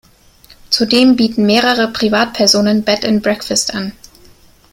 Zudem 0.71 1.15
bieten 1.15 1.45
mehrere 1.45 1.87
Privatpersonen 1.89 2.83
Bed 2.83 3.05
and 3.05 3.21
Breakfast 3.21 3.71
an. 3.75 3.93